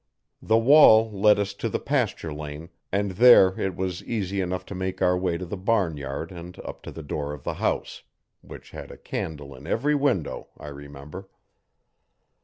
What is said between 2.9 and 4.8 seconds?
and there it was easy enough to